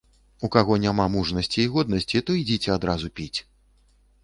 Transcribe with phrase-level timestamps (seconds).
[0.47, 3.39] У каго няма мужнасці і годнасці, то ідзіце адразу піць.